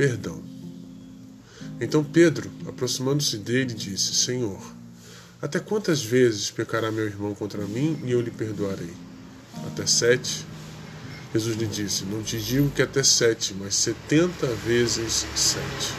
[0.00, 0.42] perdão.
[1.78, 4.58] Então Pedro, aproximando-se dele, disse: Senhor,
[5.42, 8.94] até quantas vezes pecará meu irmão contra mim e eu lhe perdoarei?
[9.66, 10.46] Até sete?
[11.34, 15.92] Jesus lhe disse: Não te digo que até sete, mas setenta vezes sete.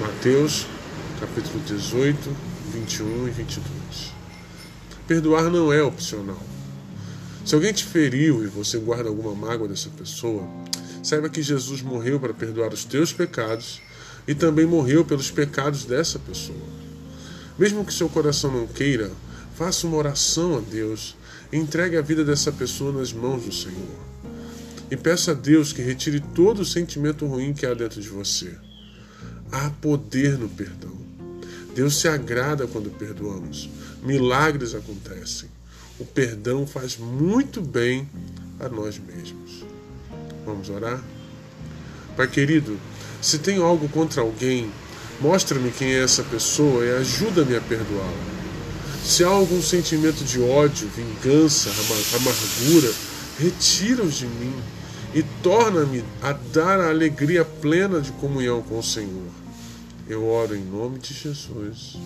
[0.00, 0.66] Mateus,
[1.20, 2.34] capítulo 18,
[2.72, 3.66] 21 e 22.
[5.06, 6.42] Perdoar não é opcional.
[7.44, 10.48] Se alguém te feriu e você guarda alguma mágoa dessa pessoa,
[11.06, 13.80] saiba que Jesus morreu para perdoar os teus pecados
[14.26, 16.58] e também morreu pelos pecados dessa pessoa.
[17.56, 19.12] Mesmo que seu coração não queira,
[19.54, 21.16] faça uma oração a Deus
[21.52, 23.96] e entregue a vida dessa pessoa nas mãos do Senhor.
[24.90, 28.52] E peça a Deus que retire todo o sentimento ruim que há dentro de você.
[29.52, 30.96] Há poder no perdão.
[31.72, 33.70] Deus se agrada quando perdoamos.
[34.02, 35.48] Milagres acontecem.
[36.00, 38.08] O perdão faz muito bem
[38.58, 39.64] a nós mesmos.
[40.44, 41.02] Vamos orar?
[42.16, 42.78] Pai querido,
[43.20, 44.70] se tenho algo contra alguém,
[45.20, 48.36] mostra-me quem é essa pessoa e ajuda-me a perdoá-la.
[49.04, 51.70] Se há algum sentimento de ódio, vingança,
[52.16, 52.92] amargura,
[53.38, 54.54] retira-os de mim
[55.14, 59.30] e torna-me a dar a alegria plena de comunhão com o Senhor.
[60.08, 61.96] Eu oro em nome de Jesus.